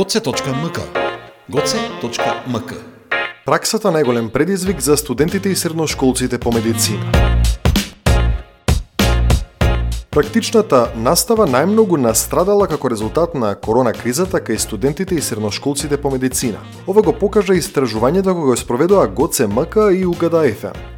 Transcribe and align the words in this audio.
goce.mk 0.00 0.78
goce.mk 1.52 2.76
Праксата 3.44 3.90
најголем 3.92 4.30
предизвик 4.32 4.78
за 4.80 4.94
студентите 4.96 5.50
и 5.52 5.56
средношколците 5.56 6.38
по 6.38 6.52
медицина. 6.52 7.04
Практичната 10.10 10.80
настава 10.96 11.44
најмногу 11.44 11.98
настрадала 12.00 12.68
како 12.70 12.88
резултат 12.88 13.34
на 13.34 13.52
корона 13.54 13.92
кризата 13.92 14.40
кај 14.40 14.56
студентите 14.56 15.18
и 15.20 15.26
средношколците 15.26 16.00
по 16.00 16.10
медицина. 16.10 16.62
Ова 16.86 17.02
го 17.02 17.12
покажа 17.12 17.52
истражувањето 17.52 18.32
кога 18.32 18.54
го 18.54 18.56
спроведоа 18.56 19.04
ГОЦМК 19.06 19.76
и 20.00 20.06
УГДАФМ. 20.06 20.89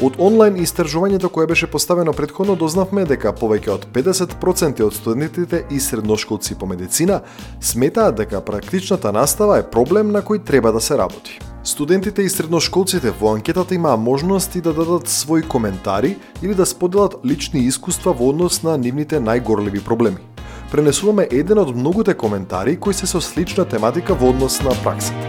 Од 0.00 0.14
онлайн 0.16 0.54
истражувањето 0.56 1.28
кое 1.28 1.46
беше 1.46 1.66
поставено 1.66 2.12
предходно 2.16 2.54
дознавме 2.56 3.02
дека 3.04 3.34
повеќе 3.36 3.68
од 3.74 3.82
50% 3.92 4.80
од 4.86 4.94
студентите 4.96 5.58
и 5.70 5.80
средношколци 5.80 6.54
по 6.58 6.66
медицина 6.66 7.18
сметаат 7.60 8.16
дека 8.16 8.40
практичната 8.40 9.12
настава 9.12 9.58
е 9.58 9.66
проблем 9.70 10.08
на 10.12 10.22
кој 10.22 10.40
треба 10.44 10.72
да 10.72 10.80
се 10.80 10.96
работи. 10.96 11.36
Студентите 11.64 12.22
и 12.22 12.28
средношколците 12.32 13.12
во 13.20 13.34
анкетата 13.34 13.74
имаа 13.74 13.96
можности 13.96 14.60
да 14.60 14.72
дадат 14.72 15.04
своји 15.04 15.44
коментари 15.48 16.16
или 16.42 16.54
да 16.54 16.66
споделат 16.66 17.20
лични 17.24 17.60
искуства 17.68 18.16
во 18.16 18.32
однос 18.32 18.62
на 18.62 18.78
нивните 18.78 19.20
најгорливи 19.20 19.84
проблеми. 19.84 20.24
Пренесуваме 20.72 21.28
еден 21.30 21.58
од 21.58 21.76
многуте 21.76 22.14
коментари 22.14 22.80
кои 22.80 22.94
се 22.94 23.06
со 23.06 23.20
слична 23.20 23.68
тематика 23.68 24.14
во 24.14 24.32
однос 24.32 24.62
на 24.62 24.72
праксата. 24.80 25.28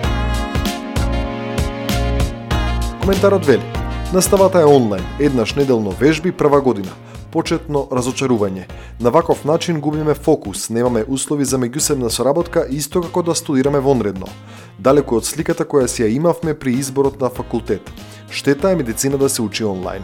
Коментарот 3.02 3.46
вели 3.46 3.81
Наставата 4.14 4.60
е 4.60 4.66
онлайн, 4.66 5.04
еднаш 5.20 5.54
неделно 5.54 5.92
вежби 5.92 6.32
прва 6.32 6.62
година. 6.62 6.92
Почетно 7.32 7.86
разочарување. 7.92 8.66
На 9.00 9.10
ваков 9.10 9.46
начин 9.46 9.80
губиме 9.80 10.14
фокус, 10.14 10.70
немаме 10.70 11.06
услови 11.08 11.46
за 11.46 11.56
меѓусебна 11.56 12.10
соработка 12.10 12.66
исто 12.70 13.02
како 13.02 13.24
да 13.24 13.36
студираме 13.36 13.80
вонредно. 13.80 14.28
Далеку 14.80 15.16
од 15.16 15.24
сликата 15.24 15.64
која 15.64 15.88
си 15.88 16.04
ја 16.04 16.10
имавме 16.12 16.54
при 16.54 16.74
изборот 16.76 17.22
на 17.22 17.30
факултет. 17.30 17.88
Штета 18.30 18.72
е 18.72 18.76
медицина 18.76 19.18
да 19.18 19.30
се 19.30 19.42
учи 19.42 19.64
онлайн. 19.64 20.04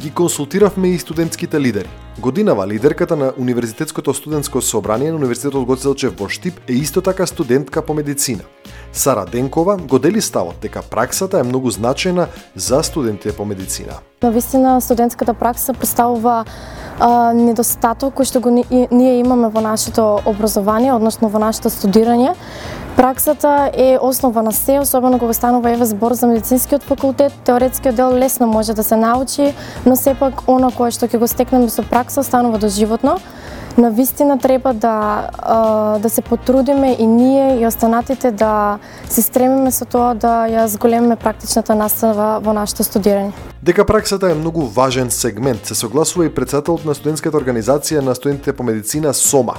Ги 0.00 0.10
консултиравме 0.10 0.88
и 0.88 0.98
студентските 0.98 1.60
лидери. 1.60 1.88
Годинава 2.18 2.66
лидерката 2.66 3.16
на 3.16 3.32
Универзитетското 3.38 4.14
студентско 4.14 4.62
собрание 4.62 5.10
на 5.10 5.16
Универзитетот 5.16 5.66
Гоце 5.66 6.08
во 6.08 6.28
Штип 6.28 6.60
е 6.68 6.72
исто 6.72 7.02
така 7.02 7.26
студентка 7.26 7.82
по 7.82 7.94
медицина. 7.94 8.42
Сара 8.92 9.24
Денкова 9.26 9.76
го 9.76 9.98
дели 9.98 10.20
ставот 10.20 10.56
дека 10.62 10.82
праксата 10.82 11.38
е 11.38 11.46
многу 11.46 11.70
значајна 11.70 12.26
за 12.56 12.82
студентите 12.82 13.36
по 13.36 13.44
медицина. 13.44 14.00
На 14.22 14.30
вистина 14.30 14.80
студентската 14.80 15.34
пракса 15.34 15.74
представува 15.74 16.44
а, 16.98 17.32
недостаток 17.32 18.14
кој 18.18 18.26
што 18.26 18.40
го 18.40 18.50
ние 18.50 19.18
имаме 19.20 19.48
во 19.48 19.60
нашето 19.60 20.18
образование, 20.26 20.92
односно 20.92 21.28
во 21.28 21.38
нашето 21.38 21.70
студирање. 21.70 22.34
Праксата 22.98 23.70
е 23.78 23.98
основа 24.02 24.42
на 24.42 24.52
се, 24.52 24.80
особено 24.80 25.18
кога 25.18 25.32
станува 25.32 25.70
еве 25.70 25.86
збор 25.86 26.12
за 26.12 26.26
медицинскиот 26.26 26.82
факултет, 26.82 27.32
теоретскиот 27.44 27.94
дел 27.94 28.10
лесно 28.18 28.46
може 28.46 28.74
да 28.74 28.82
се 28.82 28.96
научи, 28.96 29.54
но 29.86 29.96
сепак 29.96 30.42
она 30.48 30.72
кое 30.74 30.90
што 30.90 31.06
ќе 31.06 31.18
го 31.22 31.28
стекнеме 31.30 31.70
со 31.70 31.86
пракса 31.86 32.26
станува 32.26 32.58
доживотно 32.58 33.20
на 33.78 33.90
вистина 33.90 34.38
треба 34.38 34.74
да 34.74 35.28
да 36.02 36.10
се 36.10 36.22
потрудиме 36.22 36.96
и 36.98 37.06
ние 37.06 37.60
и 37.60 37.66
останатите 37.66 38.30
да 38.30 38.78
се 39.08 39.22
стремиме 39.22 39.70
со 39.70 39.84
тоа 39.84 40.14
да 40.14 40.46
ја 40.50 40.66
зголемиме 40.66 41.16
практичната 41.16 41.74
настава 41.74 42.40
во 42.40 42.52
нашето 42.52 42.82
студирање. 42.82 43.32
Дека 43.62 43.84
праксата 43.84 44.30
е 44.30 44.34
многу 44.34 44.66
важен 44.66 45.10
сегмент, 45.10 45.66
се 45.66 45.74
согласува 45.74 46.26
и 46.26 46.34
председателот 46.34 46.84
на 46.84 46.94
студентската 46.94 47.38
организација 47.38 48.00
на 48.00 48.14
студентите 48.14 48.52
по 48.52 48.62
медицина 48.62 49.14
СОМА. 49.14 49.54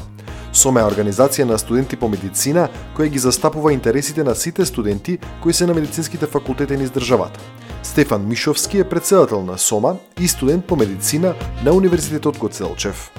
СОМА 0.54 0.82
е 0.82 0.90
организација 0.92 1.44
на 1.44 1.58
студенти 1.58 1.96
по 1.96 2.08
медицина 2.08 2.68
која 2.98 3.10
ги 3.10 3.20
застапува 3.20 3.74
интересите 3.74 4.24
на 4.24 4.36
сите 4.36 4.66
студенти 4.66 5.20
кои 5.42 5.54
се 5.54 5.68
на 5.68 5.74
медицинските 5.74 6.26
факултети 6.26 6.78
низ 6.78 6.92
државата. 6.92 7.40
Стефан 7.84 8.28
Мишовски 8.28 8.80
е 8.80 8.90
председател 8.90 9.42
на 9.42 9.58
СОМА 9.58 9.96
и 10.20 10.28
студент 10.28 10.66
по 10.66 10.76
медицина 10.76 11.34
на 11.66 11.72
Универзитетот 11.72 12.38
Гоцелчев 12.38 13.12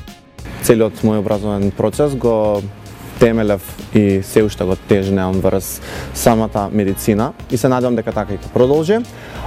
целиот 0.62 1.02
мој 1.04 1.20
образовен 1.20 1.70
процес 1.70 2.14
го 2.14 2.62
темелев 3.20 3.62
и 3.94 4.22
се 4.22 4.42
уште 4.42 4.64
го 4.64 4.76
тежнеам 4.76 5.40
врз 5.40 5.80
самата 6.14 6.68
медицина 6.72 7.32
и 7.50 7.56
се 7.56 7.68
надевам 7.68 7.96
дека 7.96 8.12
така 8.12 8.34
и 8.34 8.38
ќе 8.38 8.52
продолжи. 8.52 9.00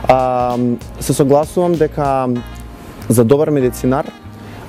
А, 0.08 0.58
се 1.00 1.14
согласувам 1.14 1.74
дека 1.74 2.30
за 3.10 3.24
добар 3.26 3.50
медицинар 3.50 4.12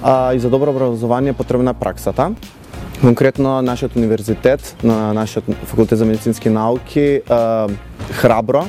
а, 0.02 0.34
и 0.34 0.38
за 0.38 0.50
добро 0.50 0.70
образование 0.70 1.32
потребна 1.32 1.74
праксата. 1.74 2.32
Конкретно 3.00 3.62
нашиот 3.62 3.96
универзитет, 3.96 4.76
на 4.82 5.12
нашиот 5.12 5.44
факултет 5.64 5.98
за 5.98 6.04
медицински 6.04 6.48
науки, 6.48 7.22
а, 7.28 7.68
храбро 8.12 8.66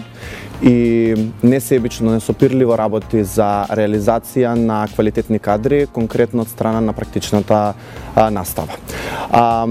и 0.64 1.16
несебично, 1.44 2.12
несопирливо 2.12 2.78
работи 2.78 3.24
за 3.24 3.66
реализација 3.70 4.56
на 4.56 4.86
квалитетни 4.88 5.40
кадри, 5.40 5.86
конкретно 5.92 6.46
од 6.46 6.50
страна 6.50 6.82
на 6.82 6.94
практичната 6.94 7.74
а, 8.16 8.30
настава. 8.32 8.78
А, 9.30 9.68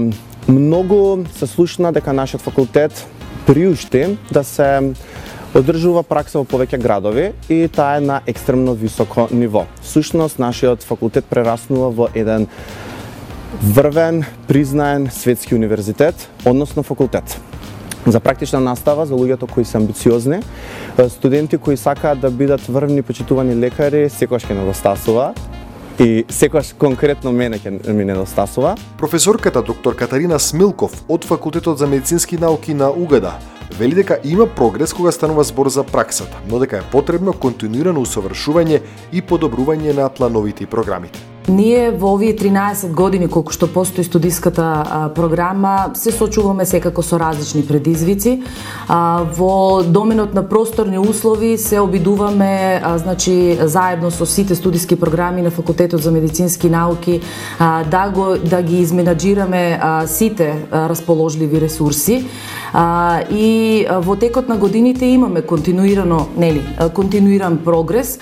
многу 0.47 1.25
се 1.37 1.47
слушна 1.47 1.91
дека 1.91 2.13
нашиот 2.13 2.41
факултет 2.41 3.05
приушти 3.45 4.17
да 4.31 4.43
се 4.43 4.93
одржува 5.55 6.03
пракса 6.03 6.41
во 6.41 6.45
повеќе 6.45 6.77
градови 6.81 7.31
и 7.49 7.65
таа 7.71 7.97
е 7.97 8.05
на 8.05 8.21
екстремно 8.27 8.75
високо 8.75 9.27
ниво. 9.31 9.65
Сушност, 9.81 10.39
нашиот 10.39 10.83
факултет 10.83 11.25
прераснува 11.25 11.89
во 11.89 12.09
еден 12.13 12.47
врвен, 13.61 14.25
признаен 14.47 15.09
светски 15.11 15.55
универзитет, 15.55 16.29
односно 16.45 16.83
факултет 16.83 17.39
за 18.05 18.19
практична 18.19 18.59
настава 18.59 19.05
за 19.05 19.13
луѓето 19.13 19.49
кои 19.51 19.65
се 19.65 19.77
амбициозни, 19.77 20.39
студенти 21.09 21.57
кои 21.57 21.77
сакаат 21.77 22.19
да 22.19 22.31
бидат 22.31 22.61
врвни 22.61 23.01
почитувани 23.01 23.55
лекари, 23.55 24.09
секогаш 24.09 24.45
ќе 24.45 24.53
недостасува 24.53 25.33
и 25.99 26.25
секогаш 26.29 26.73
конкретно 26.77 27.31
мене 27.31 27.59
ќе 27.59 27.93
ми 27.93 28.05
недостасува. 28.05 28.75
Професорката 28.97 29.61
доктор 29.61 29.95
Катарина 29.95 30.39
Смилков 30.39 31.03
од 31.09 31.25
Факултетот 31.25 31.77
за 31.77 31.87
медицински 31.87 32.37
науки 32.37 32.73
на 32.73 32.91
Угада 32.91 33.33
вели 33.79 33.95
дека 33.95 34.19
има 34.23 34.47
прогрес 34.47 34.93
кога 34.93 35.11
станува 35.11 35.43
збор 35.43 35.69
за 35.69 35.83
праксата, 35.83 36.37
но 36.49 36.59
дека 36.59 36.77
е 36.77 36.89
потребно 36.91 37.33
континуирано 37.33 38.01
усовршување 38.05 38.81
и 39.13 39.21
подобрување 39.21 39.95
на 39.95 40.09
плановите 40.09 40.63
и 40.63 40.67
програмите. 40.67 41.34
Ние 41.47 41.91
во 41.91 42.13
овие 42.13 42.33
13 42.33 42.89
години 42.91 43.27
колку 43.29 43.53
што 43.53 43.67
постои 43.69 44.03
студиската 44.03 45.11
програма 45.15 45.91
се 45.93 46.11
сочуваме 46.11 46.65
секако 46.65 47.03
со 47.05 47.19
различни 47.21 47.61
предизвици. 47.61 48.41
Во 48.89 49.83
доменот 49.83 50.33
на 50.33 50.41
просторни 50.49 50.97
услови 50.97 51.57
се 51.57 51.79
обидуваме 51.79 52.81
значи 52.97 53.57
заедно 53.61 54.11
со 54.11 54.25
сите 54.25 54.55
студиски 54.55 54.95
програми 54.95 55.41
на 55.41 55.51
факултетот 55.51 56.01
за 56.01 56.11
медицински 56.11 56.69
науки 56.69 57.21
да 57.59 58.09
го 58.09 58.37
да 58.41 58.61
ги 58.61 58.81
изменаџираме 58.81 59.79
сите 60.07 60.65
расположливи 60.73 61.61
ресурси. 61.61 62.25
И 63.31 63.85
во 64.01 64.15
текот 64.15 64.49
на 64.49 64.57
годините 64.57 65.05
имаме 65.05 65.41
континуирано, 65.41 66.27
нели, 66.37 66.65
континуиран 66.93 67.61
прогрес 67.61 68.17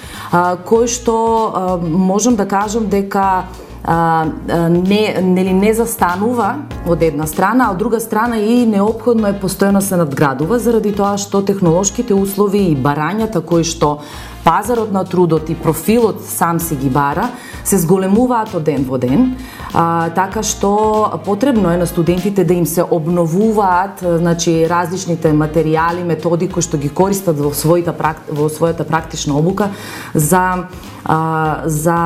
кој 0.67 0.85
што 0.91 1.79
можам 1.88 2.35
да 2.35 2.45
кажам 2.47 2.91
дека 2.91 3.12
дека 3.13 3.44
а, 3.85 4.25
не, 4.69 5.16
нели 5.22 5.53
не 5.53 5.74
застанува 5.74 6.56
од 6.88 7.03
една 7.03 7.28
страна, 7.28 7.68
а 7.68 7.72
од 7.72 7.78
друга 7.78 8.00
страна 8.00 8.38
и 8.40 8.66
необходно 8.66 9.28
е 9.28 9.40
постојано 9.40 9.81
се 9.81 10.00
надградува 10.00 10.59
заради 10.59 10.94
тоа 10.96 11.18
што 11.18 11.44
технолошките 11.44 12.16
услови 12.16 12.72
и 12.72 12.78
барањата 12.78 13.44
кои 13.44 13.63
што 13.63 14.00
пазарот 14.44 14.92
на 14.92 15.06
трудот 15.06 15.50
и 15.50 15.56
профилот 15.56 16.22
сам 16.26 16.59
си 16.59 16.76
ги 16.76 16.90
бара, 16.90 17.30
се 17.64 17.78
зголемуваат 17.78 18.56
од 18.56 18.64
ден 18.64 18.84
во 18.84 18.98
ден, 19.00 19.36
а, 19.74 20.09
така 20.16 20.44
што 20.44 21.20
потребно 21.26 21.72
е 21.72 21.78
на 21.78 21.88
студентите 21.88 22.44
да 22.44 22.53
им 22.53 22.66
се 22.66 22.84
обновуваат 22.84 24.03
значи 24.03 24.67
различните 24.70 25.32
материјали, 25.32 26.03
методи 26.03 26.50
кои 26.52 26.62
што 26.62 26.78
ги 26.78 26.90
користат 26.90 27.40
во 27.40 27.53
својата 27.56 27.96
во 28.29 28.50
својата 28.52 28.84
практична 28.84 29.38
обука 29.40 29.72
за 30.14 30.67
а, 31.06 31.64
за 31.66 31.97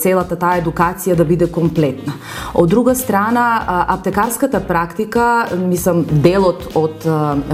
целата 0.00 0.36
таа 0.36 0.60
едукација 0.60 1.16
да 1.16 1.24
биде 1.24 1.48
комплетна. 1.52 2.14
Од 2.54 2.68
друга 2.70 2.94
страна, 2.94 3.84
аптекарската 3.88 4.60
практика, 4.64 5.46
мислам, 5.58 6.04
делот 6.08 6.68
од 6.74 7.04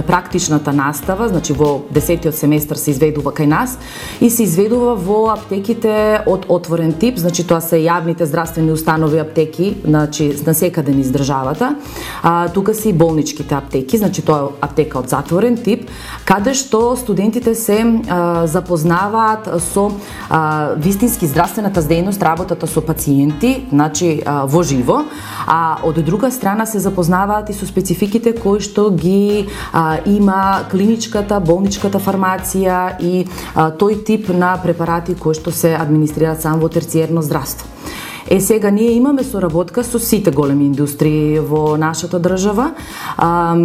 практичната 0.07 0.73
настава, 0.73 1.27
значи 1.27 1.53
во 1.53 1.81
десетиот 1.91 2.35
семестар 2.35 2.79
се 2.79 2.91
изведува 2.91 3.33
кај 3.35 3.49
нас, 3.51 3.77
и 4.21 4.29
се 4.29 4.43
изведува 4.43 4.95
во 4.95 5.31
аптеките 5.33 6.21
од 6.29 6.45
отворен 6.49 6.93
тип, 6.93 7.17
значи 7.17 7.43
тоа 7.47 7.61
се 7.61 7.79
јавните 7.81 8.27
здравствени 8.29 8.71
установи 8.71 9.19
аптеки, 9.21 9.75
значи 9.85 10.31
на 10.45 10.53
секаде 10.53 10.93
низ 10.95 11.11
државата. 11.11 11.75
А, 12.23 12.49
тука 12.49 12.73
се 12.73 12.89
и 12.89 12.93
болничките 12.93 13.55
аптеки, 13.55 13.97
значи 13.97 14.21
тоа 14.21 14.37
е 14.37 14.51
аптека 14.61 14.99
од 14.99 15.09
затворен 15.09 15.57
тип, 15.57 15.89
каде 16.25 16.53
што 16.53 16.95
студентите 16.95 17.55
се 17.55 17.81
а, 17.81 18.47
запознаваат 18.47 19.49
со 19.61 19.89
а, 20.29 20.73
вистински 20.77 21.27
здравствената 21.27 21.81
дејност, 21.81 22.21
работата 22.23 22.67
со 22.67 22.81
пациенти, 22.81 23.65
значи 23.71 24.21
а, 24.25 24.45
во 24.45 24.63
живо, 24.63 25.03
а 25.47 25.77
од 25.83 25.99
друга 26.05 26.31
страна 26.31 26.65
се 26.65 26.79
запознаваат 26.79 27.49
и 27.49 27.53
со 27.53 27.65
спецификите 27.65 28.33
кои 28.37 28.61
што 28.61 28.89
ги 28.91 29.47
а, 29.73 29.99
има 30.05 30.63
клиничката, 30.71 31.39
болничката 31.39 31.99
фармација 31.99 32.97
и 32.99 33.25
а, 33.55 33.71
тој 33.71 33.90
тип 33.95 34.29
на 34.29 34.55
препарати 34.63 35.15
кои 35.15 35.35
што 35.35 35.51
се 35.51 35.75
администрираат 35.75 36.41
само 36.41 36.61
во 36.63 36.69
терциерно 36.69 37.21
здравство. 37.21 37.67
Е 38.29 38.41
сега 38.41 38.69
ние 38.69 38.91
имаме 38.91 39.23
соработка 39.23 39.83
со 39.83 39.99
сите 39.99 40.31
големи 40.31 40.65
индустрии 40.65 41.39
во 41.39 41.77
нашата 41.77 42.19
држава, 42.19 42.71
а, 43.17 43.55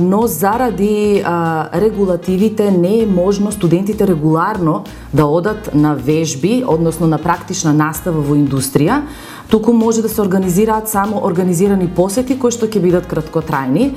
но 0.00 0.26
заради 0.26 1.22
а, 1.24 1.68
регулативите 1.80 2.70
не 2.70 3.02
е 3.02 3.06
можно 3.06 3.52
студентите 3.52 4.06
регуларно 4.06 4.84
да 5.14 5.24
одат 5.24 5.74
на 5.74 5.94
вежби, 5.94 6.64
односно 6.66 7.06
на 7.06 7.18
практична 7.18 7.72
настава 7.72 8.20
во 8.22 8.38
индустрија, 8.38 9.02
туку 9.50 9.72
може 9.72 10.02
да 10.02 10.08
се 10.08 10.20
организираат 10.20 10.88
само 10.88 11.20
организирани 11.24 11.88
посети 11.88 12.38
кои 12.38 12.52
што 12.52 12.68
ќе 12.68 12.80
бидат 12.80 13.08
краткотрајни. 13.08 13.92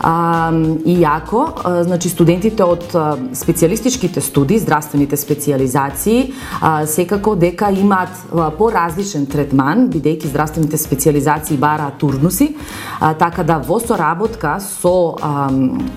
А, 0.00 0.52
иако, 0.84 1.46
а, 1.64 1.82
значи 1.84 2.10
студентите 2.12 2.64
од 2.64 2.84
а, 2.94 3.16
специјалистичките 3.32 4.20
студии, 4.20 4.58
здравствените 4.58 5.16
специализации, 5.16 6.34
а, 6.60 6.86
секако 6.86 7.36
дека 7.36 7.70
имаат 7.72 8.12
поразличен 8.58 9.26
третман, 9.46 9.86
бидејќи 9.90 10.30
здравствените 10.30 10.78
специализации 10.78 11.56
бараат 11.56 11.98
турнуси, 11.98 12.54
а, 13.00 13.14
така 13.14 13.44
да 13.44 13.58
во 13.58 13.78
соработка 13.80 14.58
со 14.60 15.16
а, 15.22 15.48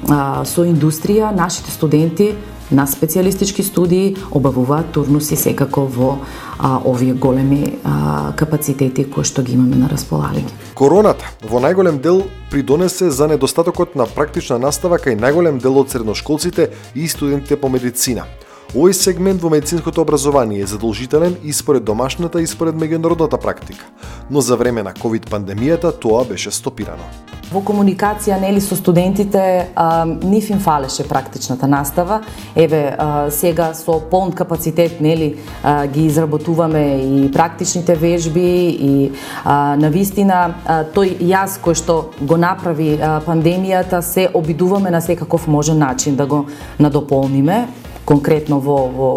а, 0.09 0.45
со 0.45 0.65
индустрија 0.65 1.33
нашите 1.35 1.71
студенти 1.71 2.33
на 2.71 2.85
специјалистички 2.85 3.63
студии 3.65 4.15
обавуваат 4.31 4.91
турнуси 4.93 5.35
секако 5.35 5.85
во 5.85 6.17
а, 6.59 6.79
овие 6.85 7.13
големи 7.13 7.79
а, 7.83 8.33
капацитети 8.37 9.05
кои 9.09 9.23
што 9.23 9.41
ги 9.41 9.53
имаме 9.57 9.75
на 9.75 9.89
располагање. 9.89 10.53
Короната 10.75 11.25
во 11.49 11.59
најголем 11.59 11.99
дел 11.99 12.23
придонесе 12.51 13.09
за 13.09 13.27
недостатокот 13.27 13.95
на 13.95 14.05
практична 14.05 14.59
настава 14.59 14.99
кај 15.01 15.17
најголем 15.17 15.59
дел 15.59 15.81
од 15.81 15.89
средношколците 15.89 16.69
и 16.95 17.07
студентите 17.07 17.57
по 17.57 17.69
медицина. 17.69 18.29
Овој 18.69 18.94
сегмент 18.94 19.42
во 19.42 19.50
медицинското 19.50 20.04
образование 20.06 20.62
е 20.62 20.66
задолжителен 20.69 21.36
и 21.44 21.54
според 21.54 21.83
домашната 21.83 22.42
и 22.42 22.48
според 22.48 22.75
меѓународната 22.75 23.42
практика, 23.42 23.86
но 24.30 24.42
за 24.42 24.57
време 24.57 24.83
на 24.83 24.94
ковид 24.94 25.25
пандемијата 25.25 25.89
тоа 25.89 26.21
беше 26.21 26.54
стопирано. 26.54 27.01
Во 27.50 27.63
комуникација 27.66 28.38
нели 28.38 28.62
со 28.62 28.77
студентите 28.77 29.71
а, 29.74 30.06
ниф 30.06 30.51
им 30.54 30.60
фалеше 30.62 31.07
практичната 31.07 31.68
настава. 31.68 32.21
Еве 32.56 32.94
а, 32.94 33.31
сега 33.31 33.74
со 33.74 33.98
полн 34.12 34.31
капацитет 34.38 35.01
нели 35.01 35.39
а, 35.63 35.88
ги 35.88 36.06
изработуваме 36.06 37.01
и 37.01 37.31
практичните 37.31 37.95
вежби 37.95 38.69
и 38.69 39.12
а, 39.45 39.75
на 39.81 39.89
вистина 39.89 40.54
а, 40.66 40.83
тој 40.86 41.18
јас 41.18 41.57
кој 41.57 41.74
што 41.74 42.13
го 42.21 42.38
направи 42.38 43.01
а, 43.01 43.18
пандемијата 43.25 44.06
се 44.06 44.30
обидуваме 44.30 44.94
на 44.94 45.01
секаков 45.01 45.48
можен 45.48 45.81
начин 45.81 46.16
да 46.16 46.30
го 46.30 46.45
надополниме 46.77 47.66
конкретно 48.09 48.59
во 48.59 48.79
во 48.89 49.11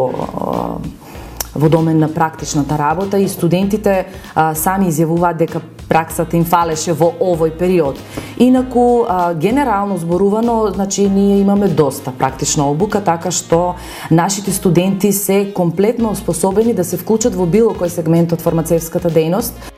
во 1.54 1.68
домен 1.68 1.98
на 1.98 2.08
практичната 2.08 2.78
работа 2.78 3.18
и 3.18 3.28
студентите 3.28 4.06
а, 4.34 4.54
сами 4.54 4.88
изјавуваат 4.88 5.36
дека 5.36 5.60
праксата 5.88 6.36
им 6.36 6.44
фалеше 6.48 6.94
во 6.96 7.10
овој 7.20 7.52
период. 7.58 7.98
Инаку, 8.38 9.04
а, 9.04 9.34
генерално 9.34 9.98
зборувано, 9.98 10.72
значи, 10.74 11.08
ние 11.08 11.40
имаме 11.40 11.68
доста 11.68 12.12
практична 12.12 12.70
обука, 12.70 13.04
така 13.04 13.30
што 13.30 13.74
нашите 14.10 14.52
студенти 14.52 15.12
се 15.12 15.52
комплетно 15.52 16.14
способени 16.16 16.72
да 16.74 16.84
се 16.84 16.96
вклучат 16.96 17.36
во 17.36 17.46
било 17.46 17.76
кој 17.76 17.92
сегмент 17.92 18.32
од 18.32 18.40
фармацевската 18.40 19.12
дејност. 19.12 19.71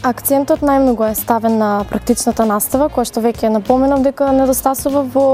Акцентот 0.00 0.62
најмногу 0.64 1.04
е 1.10 1.14
ставен 1.14 1.58
на 1.60 1.84
практичната 1.84 2.46
настава, 2.48 2.86
која 2.88 3.04
што 3.04 3.20
веќе 3.20 3.50
напоменав 3.52 4.00
дека 4.00 4.30
недостасува 4.32 5.02
во 5.12 5.26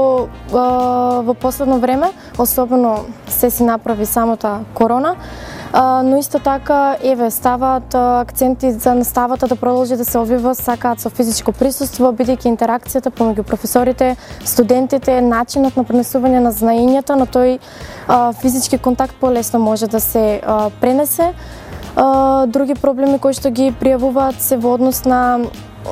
во 0.51 1.33
последно 1.39 1.79
време, 1.79 2.09
особено 2.37 3.05
се 3.31 3.49
си 3.49 3.63
направи 3.63 4.05
самата 4.05 4.65
корона. 4.73 5.15
но 6.03 6.17
исто 6.17 6.39
така, 6.39 6.97
еве, 7.03 7.31
ставаат 7.31 7.95
акценти 7.95 8.71
за 8.71 8.95
наставата 8.95 9.47
да 9.47 9.55
продолжи 9.55 9.95
да 9.95 10.05
се 10.05 10.17
обвива 10.17 10.55
сакаат 10.55 10.99
со 10.99 11.09
физичко 11.09 11.51
присуство, 11.51 12.11
бидејќи 12.11 12.51
интеракцијата 12.51 13.11
помеѓу 13.11 13.43
професорите, 13.43 14.15
студентите, 14.45 15.21
начинот 15.21 15.77
на 15.77 15.83
пренесување 15.83 16.39
на 16.39 16.51
знаењата 16.51 17.15
на 17.15 17.25
тој 17.25 17.59
физички 18.41 18.77
контакт 18.77 19.15
полесно 19.19 19.59
може 19.59 19.87
да 19.87 19.99
се 19.99 20.41
пренесе 20.81 21.33
други 22.47 22.75
проблеми 22.75 23.19
кои 23.19 23.33
што 23.33 23.49
ги 23.49 23.71
пријавуваат 23.73 24.39
се 24.39 24.57
во 24.57 24.75
однос 24.77 25.05
на 25.05 25.39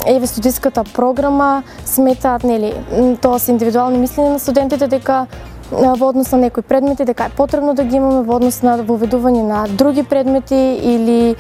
еве 0.06 0.28
студиската 0.28 0.84
програма, 0.84 1.63
сметаат 1.86 2.44
нели 2.44 2.74
тоа 3.22 3.40
се 3.40 3.52
индивидуални 3.52 3.98
мислења 3.98 4.36
на 4.36 4.40
студентите 4.40 4.88
дека 4.88 5.25
во 5.72 6.10
однос 6.10 6.31
на 6.31 6.38
некои 6.38 6.63
предмети 6.63 7.06
дека 7.06 7.25
е 7.25 7.30
потребно 7.30 7.74
да 7.74 7.84
ги 7.84 7.96
имаме 7.96 8.22
во 8.24 8.38
однос 8.38 8.62
на 8.62 8.78
воведување 8.78 9.42
на 9.42 9.66
други 9.68 10.04
предмети 10.04 10.56
или 10.84 11.36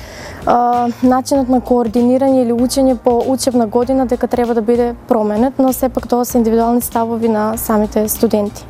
а, 0.45 0.89
начинот 1.03 1.49
на 1.49 1.61
координирање 1.61 2.41
или 2.41 2.53
учење 2.53 2.97
по 2.97 3.21
учебна 3.27 3.67
година 3.67 4.05
дека 4.05 4.27
треба 4.27 4.53
да 4.53 4.61
биде 4.61 4.95
променет, 5.07 5.59
но 5.59 5.73
сепак 5.73 6.07
тоа 6.07 6.25
се 6.25 6.37
индивидуални 6.37 6.81
ставови 6.81 7.29
на 7.29 7.57
самите 7.57 8.07
студенти. 8.09 8.65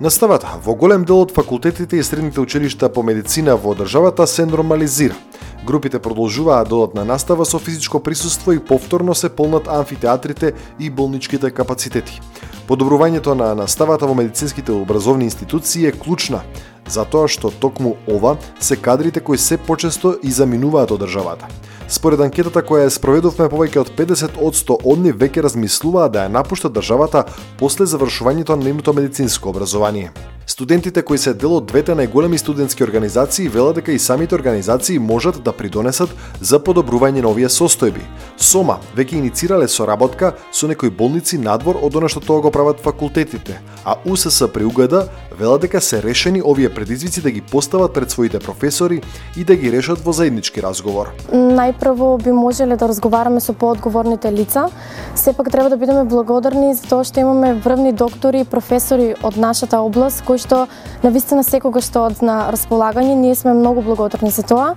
Наставата 0.00 0.58
во 0.64 0.74
голем 0.74 1.04
дел 1.04 1.20
од 1.22 1.34
факултетите 1.34 1.96
и 1.96 2.02
средните 2.02 2.40
училишта 2.40 2.88
по 2.88 3.02
медицина 3.02 3.56
во 3.56 3.74
државата 3.74 4.26
се 4.26 4.46
нормализира. 4.46 5.14
Групите 5.64 5.98
продолжуваат 5.98 6.68
додатна 6.68 7.04
настава 7.04 7.46
со 7.46 7.58
физичко 7.58 8.00
присуство 8.00 8.52
и 8.52 8.58
повторно 8.58 9.14
се 9.14 9.28
полнат 9.28 9.68
амфитеатрите 9.68 10.52
и 10.80 10.90
болничките 10.90 11.50
капацитети. 11.50 12.20
Подобрувањето 12.66 13.34
на 13.34 13.54
наставата 13.54 14.06
во 14.06 14.14
медицинските 14.14 14.72
образовни 14.72 15.24
институции 15.24 15.86
е 15.86 15.92
клучна, 15.92 16.40
затоа 16.88 17.28
што 17.28 17.50
токму 17.50 17.96
ова 18.08 18.36
се 18.60 18.76
кадрите 18.76 19.20
кои 19.20 19.38
се 19.38 19.58
почесто 19.58 20.16
и 20.22 20.30
заминуваат 20.30 20.90
од 20.90 21.06
државата. 21.06 21.46
Според 21.92 22.20
анкетата 22.24 22.62
која 22.64 22.86
ја 22.86 22.92
спроведовме, 22.94 23.50
повеќе 23.52 23.82
од 23.82 23.90
50 23.98 24.38
од 24.40 24.98
нив 24.98 25.16
веќе 25.20 25.42
размислуваат 25.44 26.12
да 26.12 26.24
ја 26.24 26.32
напуштат 26.32 26.72
државата 26.72 27.24
после 27.58 27.86
завршувањето 27.86 28.56
на 28.56 28.64
нивното 28.64 28.92
медицинско 28.92 29.50
образование. 29.50 30.10
Студентите 30.46 31.02
кои 31.02 31.18
се 31.18 31.34
дел 31.34 31.52
од 31.56 31.66
двете 31.70 31.94
најголеми 31.94 32.38
студентски 32.38 32.84
организации 32.84 33.48
велат 33.48 33.76
дека 33.76 33.92
и 33.92 33.98
самите 33.98 34.34
организации 34.34 34.98
можат 34.98 35.42
да 35.44 35.52
придонесат 35.52 36.10
за 36.40 36.58
подобрување 36.58 37.22
на 37.22 37.28
овие 37.28 37.48
состојби. 37.48 38.02
Сома 38.36 38.78
веќе 38.96 39.20
иницирале 39.20 39.68
соработка 39.68 40.32
со 40.52 40.68
некои 40.68 40.90
болници 40.90 41.38
надвор 41.38 41.78
од 41.82 41.96
она 41.96 42.08
што 42.08 42.20
тоа 42.20 42.40
го 42.40 42.50
прават 42.50 42.80
факултетите, 42.80 43.60
а 43.84 43.96
УСС 44.04 44.48
при 44.52 44.64
УГД 44.64 45.08
велат 45.42 45.60
дека 45.60 45.80
се 45.80 46.02
решени 46.02 46.42
овие 46.44 46.68
предизвици 46.68 47.22
да 47.22 47.30
ги 47.30 47.40
постават 47.40 47.92
пред 47.92 48.10
своите 48.10 48.38
професори 48.38 49.02
и 49.36 49.44
да 49.44 49.56
ги 49.56 49.72
решат 49.72 49.98
во 50.04 50.12
заеднички 50.14 50.62
разговор. 50.62 51.10
Најпрво 51.32 52.22
би 52.22 52.30
можеле 52.30 52.76
да 52.78 52.88
разговараме 52.88 53.40
со 53.42 53.52
поодговорните 53.52 54.32
лица. 54.32 54.68
Сепак 55.14 55.50
треба 55.50 55.70
да 55.70 55.76
бидеме 55.76 56.04
благодарни 56.04 56.74
за 56.74 56.86
тоа 56.86 57.04
што 57.04 57.20
имаме 57.20 57.54
врвни 57.54 57.92
доктори 57.92 58.44
и 58.46 58.48
професори 58.48 59.14
од 59.22 59.36
нашата 59.36 59.82
област 59.82 60.22
кои 60.26 60.38
што 60.38 60.66
на 61.02 61.10
вистина 61.10 61.42
секогаш 61.42 61.90
што 61.90 62.06
од 62.06 62.22
на 62.22 62.46
располагање, 62.54 63.18
ние 63.18 63.34
сме 63.34 63.54
многу 63.58 63.82
благодарни 63.82 64.30
за 64.30 64.46
тоа. 64.46 64.76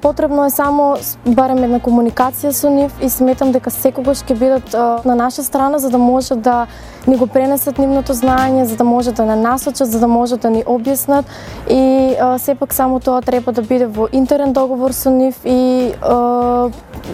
Потребно 0.00 0.44
е 0.44 0.50
само 0.50 0.96
барем 1.26 1.60
една 1.62 1.78
комуникација 1.78 2.50
со 2.50 2.70
нив 2.74 2.90
и 2.98 3.06
сметам 3.10 3.52
дека 3.54 3.70
секогаш 3.70 4.24
ќе 4.26 4.34
бидат 4.34 4.74
на 5.06 5.14
наша 5.14 5.44
страна 5.46 5.78
за 5.78 5.90
да 5.90 5.98
може 5.98 6.34
да 6.34 6.66
ни 7.06 7.16
го 7.16 7.26
пренесат 7.26 7.78
нивното 7.78 8.14
знаење, 8.18 8.64
за 8.64 8.76
да 8.76 8.84
може 8.84 9.12
да 9.12 9.24
не 9.24 9.36
насочат, 9.36 9.90
за 9.90 10.00
да 10.00 10.08
може 10.08 10.36
да 10.42 10.50
ни 10.50 10.64
објаснат. 10.64 11.24
И 11.70 12.16
сепак 12.38 12.74
само 12.74 12.98
тоа 13.00 13.22
треба 13.22 13.52
да 13.52 13.62
биде 13.62 13.86
во 13.86 14.08
интерен 14.12 14.52
договор 14.52 14.90
со 14.90 15.10
нив 15.10 15.38
и 15.44 15.92
а, 16.02 16.70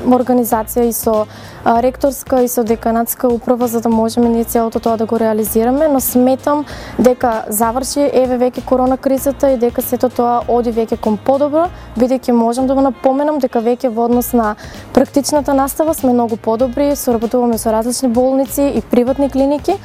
организација 0.07 0.89
и 0.89 0.93
со 0.93 1.27
ректорска 1.65 2.43
и 2.43 2.49
со 2.49 2.65
деканатска 2.65 3.29
управа 3.29 3.69
за 3.69 3.81
да 3.81 3.89
можеме 3.89 4.29
ние 4.29 4.45
целото 4.45 4.81
тоа 4.81 4.97
да 4.97 5.07
го 5.07 5.19
реализираме, 5.19 5.89
но 5.89 6.01
сметам 6.01 6.65
дека 6.99 7.45
заврши 7.49 8.11
еве 8.13 8.39
веќе 8.39 8.65
корона 8.65 8.97
кризата 8.97 9.51
и 9.51 9.57
дека 9.57 9.83
сето 9.83 10.09
тоа 10.09 10.43
оди 10.49 10.73
веќе 10.73 11.01
кон 11.01 11.17
подобро, 11.17 11.69
бидејќи 11.99 12.33
можам 12.33 12.67
да 12.67 12.75
го 12.75 12.81
напоменам 12.81 13.39
дека 13.39 13.61
веќе 13.61 13.89
во 13.89 14.05
однос 14.09 14.33
на 14.33 14.55
практичната 14.93 15.55
настава 15.55 15.95
сме 15.95 16.13
многу 16.13 16.37
подобри, 16.37 16.97
соработуваме 16.97 17.59
со 17.59 17.73
различни 17.73 18.09
болници 18.09 18.73
и 18.77 18.83
приватни 18.83 19.31
клиники 19.31 19.79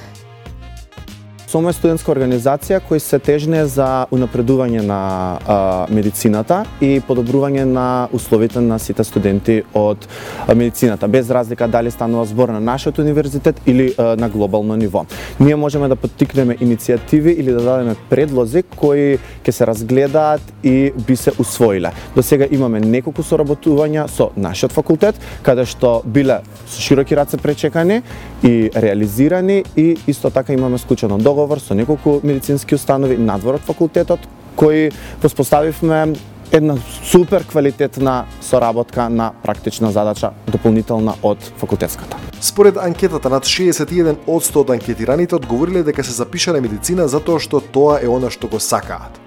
СОМО 1.56 1.72
е 1.72 1.76
студентска 1.78 2.12
организација 2.12 2.82
кој 2.84 3.00
се 3.00 3.16
тежне 3.24 3.62
за 3.72 3.86
унапредување 4.12 4.82
на 4.84 4.96
а, 5.40 5.56
медицината 5.88 6.58
и 6.84 6.98
подобрување 7.08 7.64
на 7.64 7.86
условите 8.12 8.60
на 8.60 8.76
сите 8.76 9.06
студенти 9.08 9.62
од 9.72 10.04
а, 10.04 10.52
медицината, 10.52 11.08
без 11.08 11.30
разлика 11.32 11.70
дали 11.72 11.92
станува 11.92 12.26
збор 12.28 12.52
на 12.52 12.60
нашиот 12.60 13.00
универзитет 13.00 13.62
или 13.66 13.94
а, 13.98 14.18
на 14.20 14.28
глобално 14.30 14.76
ниво. 14.76 15.06
Ние 15.40 15.56
можеме 15.56 15.88
да 15.88 15.96
поттикнеме 15.96 16.58
иницијативи 16.58 17.38
или 17.40 17.56
да 17.56 17.64
дадеме 17.64 17.96
предлози 18.10 18.66
кои 18.76 19.16
ќе 19.46 19.52
се 19.56 19.68
разгледаат 19.72 20.44
и 20.64 20.92
би 21.08 21.16
се 21.16 21.32
усвоиле. 21.40 21.94
До 22.16 22.24
сега 22.24 22.52
имаме 22.52 22.84
неколку 22.84 23.24
соработувања 23.24 24.10
со 24.12 24.34
нашиот 24.36 24.76
факултет, 24.76 25.16
каде 25.40 25.64
што 25.64 26.02
биле 26.04 26.42
со 26.68 26.84
широки 26.84 27.16
раце 27.16 27.40
пречекани 27.40 28.02
и 28.44 28.68
реализирани 28.76 29.64
и 29.78 29.96
исто 30.08 30.30
така 30.30 30.52
имаме 30.54 30.78
склучено 30.78 31.18
договор 31.46 31.60
со 31.60 31.76
неколку 31.76 32.20
медицински 32.24 32.76
установи 32.76 33.18
надвор 33.18 33.56
од 33.56 33.62
факултетот 33.62 34.20
кои 34.56 34.92
воспоставивме 35.22 36.16
една 36.52 36.78
супер 37.04 37.46
квалитетна 37.46 38.26
соработка 38.42 39.10
на 39.10 39.32
практична 39.44 39.92
задача 39.92 40.32
дополнителна 40.48 41.14
од 41.22 41.38
факултетската. 41.58 42.18
Според 42.42 42.78
анкетата, 42.78 43.30
над 43.30 43.46
61% 43.46 44.56
од 44.56 44.70
анкетираните 44.70 45.36
одговориле 45.36 45.84
дека 45.84 46.04
се 46.04 46.18
запишале 46.18 46.62
медицина 46.62 47.08
затоа 47.08 47.40
што 47.40 47.62
тоа 47.62 48.00
е 48.02 48.10
она 48.10 48.30
што 48.34 48.48
го 48.48 48.60
сакаат. 48.60 49.25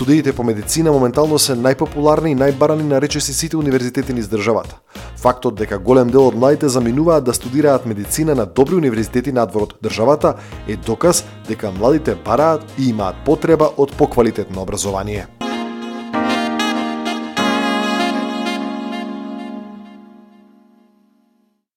Студиите 0.00 0.32
по 0.32 0.42
медицина 0.42 0.92
моментално 0.92 1.36
се 1.38 1.52
најпопуларни 1.52 2.30
и 2.32 2.36
најбарани 2.40 2.86
на 2.88 3.00
речиси 3.04 3.34
сите 3.36 3.58
универзитети 3.60 4.14
низ 4.16 4.30
државата. 4.32 4.78
Фактот 5.20 5.58
дека 5.60 5.76
голем 5.76 6.08
дел 6.08 6.30
од 6.30 6.38
младите 6.40 6.70
заминуваат 6.72 7.26
да 7.28 7.34
студираат 7.36 7.84
медицина 7.84 8.34
на 8.34 8.46
добри 8.46 8.78
универзитети 8.80 9.32
надвор 9.32 9.66
од 9.68 9.74
државата 9.84 10.38
е 10.68 10.78
доказ 10.86 11.20
дека 11.48 11.68
младите 11.76 12.16
бараат 12.16 12.64
и 12.78 12.88
имаат 12.94 13.20
потреба 13.28 13.68
од 13.76 13.92
поквалитетно 13.92 14.62
образование. 14.62 15.26